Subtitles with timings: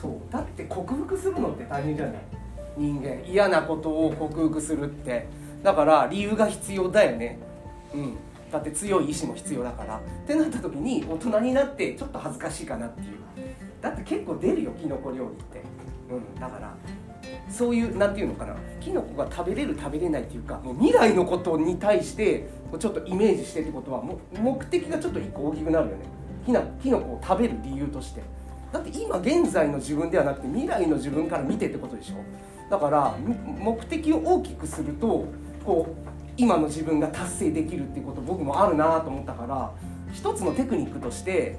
[0.00, 0.12] そう。
[0.30, 2.16] だって克服するのって大変じゃない？
[2.76, 3.22] 人間。
[3.26, 5.26] 嫌なことを克服するって。
[5.62, 7.38] だから理由が必要だよね。
[7.94, 8.16] うん。
[8.52, 9.96] だって強い意志も必要だから。
[9.96, 13.16] ってなった時に大人になってちょっと恥ずかしいかなっていう。
[13.80, 15.62] だって結構出るよキノコ料理って。
[16.10, 16.40] うん。
[16.40, 16.74] だから
[17.48, 18.56] そういうなんていうのかな。
[18.80, 26.04] キノコが食べれる食べれないっていうかもう未来のことに対してちょっとイメージしてってことは目的がちょっと一個大きくなるよね。
[26.44, 28.22] キノキノコを食べる理由として。
[28.74, 32.16] だって今現在の自分ではなくて未来の自分から見てってことでしょ？
[32.68, 33.14] だから
[33.56, 35.26] 目的を大きくすると
[35.64, 39.70] こう今の自分が達成できるっていうこと僕もあるなと思ったから
[40.12, 41.56] 一つのテクニックとして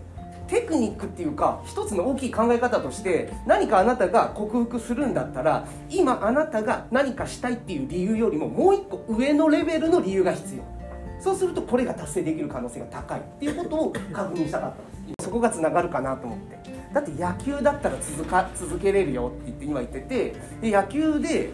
[0.49, 10.63] テクニックっていうか一つの大きい考え方として何かあなたが克服するんだったら今あなたが何かしたいっていう理由よりももう一個上のレベルの理由が必要。
[11.21, 14.75] そうするとこれが達成できる可能性が高いっていうことを確認したかった。
[14.75, 16.54] んですそこがつながるかなと思って。
[16.95, 21.51] だって野球だったら続か続けれるよって言って今言っててで野球で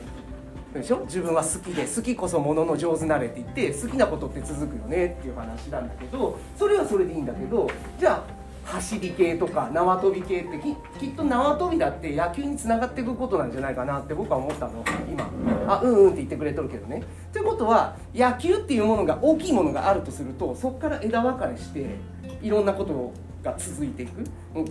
[0.72, 1.00] でしょ？
[1.06, 7.70] 自分は好きで好きこそものの上手なれって言って好きなことって続くよねっていう話なんだけどそれはそれでいいんだけど
[8.00, 10.60] じゃあ走り系とか縄跳び系って
[11.00, 14.86] きっと縄跳びだって野球につながっていくことなんじゃないかなって僕は思ったの。
[15.12, 15.28] 今。
[15.68, 17.02] あうんうんって言ってくれとるけどね。
[17.42, 21.98] いうことは野球っていうものが大きいものがあるとするとそこから枝分かれして
[22.42, 24.24] いろんなことが続いていく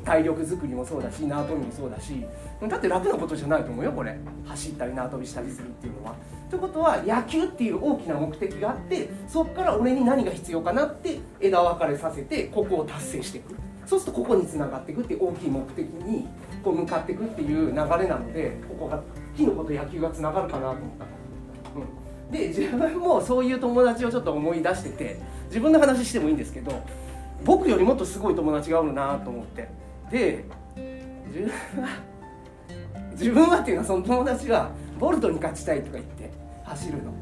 [0.04, 2.24] 体力作りもそうだし縄跳びもそうだし
[2.68, 6.14] だって楽なことじゃないと思うよこれ走ったり縄跳びしたりするっていうのは。
[6.48, 13.54] ということは野球っていう大きな目的があってそこから俺に何が必要かなって枝分かれさせてここを達成していく。
[13.86, 16.28] そうするとここにつながっていくって大きい目的に
[16.62, 19.02] こう向かっていくっていう流れなのでここが
[19.36, 21.04] キノコと野球がつながるかなと思った。
[21.76, 21.99] うん、
[22.30, 26.72] で自分もそういう友達をちょっと思い出してて自分の話してもいいんですけど
[27.44, 29.68] 僕よりもっとすごい友達がおるなと思って。
[30.10, 30.44] で
[31.26, 31.88] 自分は
[33.12, 36.30] 自分はっていうのはその友達がボルトに勝ちたいとか言って
[36.64, 37.12] 走るの。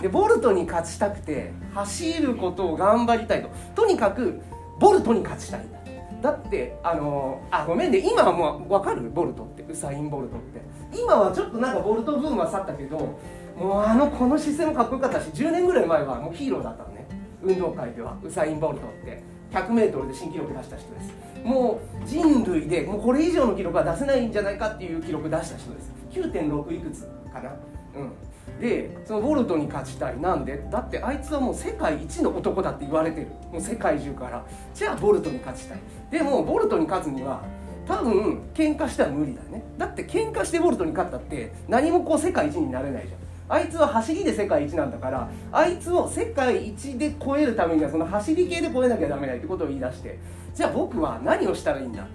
[0.00, 3.50] でボルトに勝ちたくて走ることを頑張りたいと。
[3.74, 4.40] とにかく
[4.78, 5.60] ボルトに勝ちたい。
[5.60, 5.79] んだ
[6.20, 9.10] だってあのあごめんね今はもう分かる？
[9.10, 9.62] ボルトって。
[9.62, 10.60] ウサイン・ボルトって。
[10.92, 13.18] 今はちょっとなんかボルトブームは去ったけど
[13.56, 17.06] もうあのこの姿勢もかっこよかったし10年ぐらい前はもうヒーローだったのね。
[17.42, 18.16] 運動会では。
[18.22, 19.22] ウサイン・ボルトって。
[19.50, 21.12] 100m で新記録出した人です。
[21.44, 25.90] もう人類でもうこれ以上の記録は出せないんじゃないかっていう記録出した人です。
[26.12, 27.50] 9.6いくつかな？
[27.96, 28.12] うん。
[28.60, 33.28] でそのボルトに勝ちたいなんでだってあいつはもう世界一の男だって言われてる。
[33.50, 34.44] もう世界中から。
[34.74, 35.78] じゃあボルトに勝ちたい。
[36.10, 37.42] でもボルトに勝つには
[37.86, 39.64] 多分喧嘩しては無理だよね。
[39.78, 43.20] だって喧嘩してボルトに勝ったって何もこう世界一になれないじゃん。
[43.48, 50.18] あいつは走りで世界一なんだからあいつを世界一で超えるためにはその走り系で超えなきゃダメないってことを言い出して。
[50.54, 52.06] じゃあ僕は何をしたらいいんだ？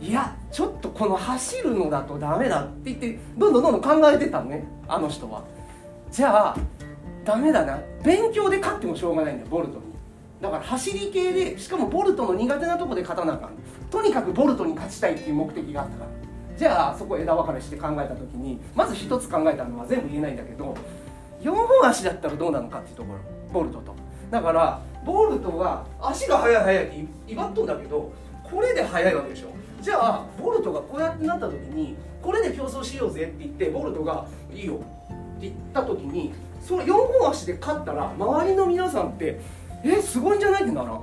[0.00, 5.42] いやちょっとこの走るのだとダメだって言ってどんどんどんどん考えてたのねあの人は。
[6.10, 6.56] じゃあ
[7.24, 9.82] ダメだな勉強で勝ってもしょうがないんだよボルトに
[10.40, 13.50] だから走り系でしかもボルトの苦手なとこで勝たなあかん。
[13.90, 16.10] とにかくボルトに勝ちたいっていう目的があったから。
[16.56, 20.74] じゃあそこ枝分かれして考えた時にまず一つ考えたのは全部言えないんだけど
[21.42, 23.18] 4本足だったらどうなのかっていうところ
[23.52, 23.94] ボルトと。
[24.30, 28.12] だからボルトが足が速い速いって威張っとんだけど
[28.42, 29.48] これで速いわけでしょ。
[29.80, 34.80] じゃあボルトがこうやってなった時にこれで競争しようぜって言ってボルトが「いいよ」
[35.36, 39.40] って言った時にその4本足で勝ったら周りの皆さんって
[39.84, 41.00] 「えすごいんじゃない?」ってならん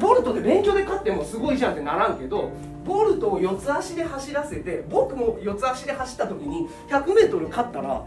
[0.00, 2.50] ボルトで勉強で勝ってもすごいじゃんってならんけど
[2.84, 8.04] ボルトを四つ足で走らせて僕も四つ足で走った時に 100m 勝ったら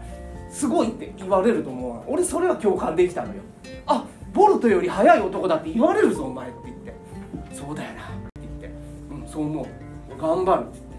[0.50, 3.34] すごいって言われると思う俺それは共感できたのよ
[3.86, 6.94] あボルトより速い男だって言われるぞお前って言って
[7.54, 8.74] そうだよなって言って。
[9.10, 10.20] うんそう思う。
[10.20, 10.91] 頑張るって。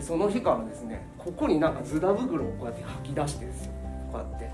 [0.00, 3.72] でその日からですねここになんかズダ袋をこうやって吐き出してですよ。
[4.10, 4.50] こうやって。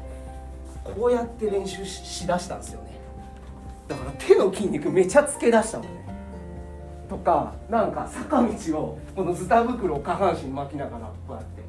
[0.82, 2.98] こうやって練習しだしたんですよね。
[3.86, 6.04] だから手の筋肉めちゃつけ出したもんね。
[7.08, 11.64] とかなんか坂道をこのズタ袋を下半身巻きながらこうやって。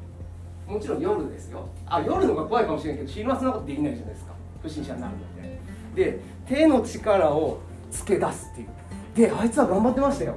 [0.72, 1.68] もちろん夜ですよ。
[1.86, 4.32] あ夜のが怖いかもしれないけど昼間そんなことできないじゃないですか。
[4.60, 6.10] 不審者になるので。
[6.10, 7.60] で手の力を
[7.92, 8.68] つけ出すっていう。
[9.14, 10.34] であいつは頑張ってましたよ。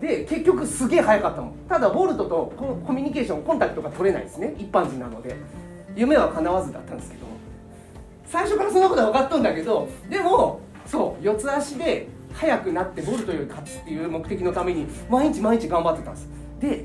[0.00, 1.52] で結局すげえ速かったもん。
[1.68, 2.52] ただボルトと
[2.86, 4.54] コミュニケーションコンタクトが取れないですね。
[4.58, 5.36] 一般人なので。
[5.96, 7.24] 夢は叶わずだったんですけど
[8.26, 16.28] 最初からそんなことは分かっとんだけどでもそう四つ足で速くなってボルトより勝つっていう目的のために毎日毎日頑張ってたんです。
[16.60, 16.84] で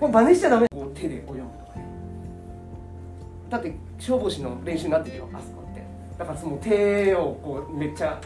[0.00, 0.66] これ真似しちゃダメ。
[0.72, 1.42] こう手で泳ぐとか
[1.76, 1.84] ね。
[3.50, 5.82] だって消防士の練習になってるよあそこって。
[6.18, 8.18] だからその手をこうめっちゃ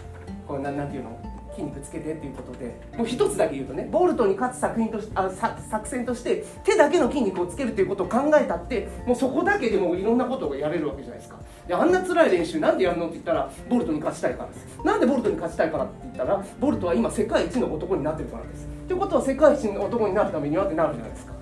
[0.46, 1.20] こうななんていうの？
[1.52, 11.38] 筋肉つけてっていうことでもう一つだけ言うとねボルトに勝つ作品としあ作戦として手だけの筋肉をつけるっていうことを考えたってもうそこだけでもいろんなことがやれるわけじゃないですか。
[11.66, 14.78] であんな辛い練習なんでやるのって言ったらボルトに勝ちたいからです。
[14.84, 18.66] なんでボルトに勝ちたいからって言ったらボルトは今世界一の男になってるからです。
[18.66, 21.32] ってことは世界一の男になるためにはってなるじゃないですか。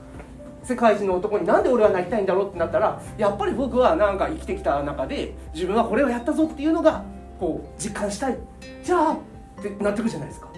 [0.63, 7.03] 世界一の男になんで俺はなりたいんだろうってなったらやっぱり僕はなんか生きてきた中で自分はこれをやったぞっていうのが
[7.39, 8.37] こう実感したい。
[8.85, 9.17] じゃあ
[9.69, 10.49] ってなってくるじゃないですか。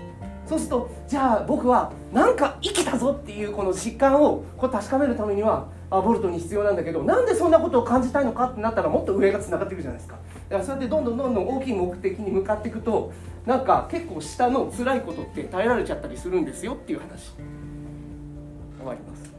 [0.47, 10.17] そうするとじゃあ僕はなんか生きたぞっていうこの実感をこう確かめるためにはあボルトに必要なんだけどなんでそんなことを感じたいのかってなったらもっと上がつながっていくじゃないですか。
[10.49, 13.13] だからそうやってどんどんどんどん大きい目的に向かっていくと
[13.47, 17.33] なんか結構下の辛いことって耐えられちゃったりするんですよっていう話。
[18.79, 19.32] 終わります。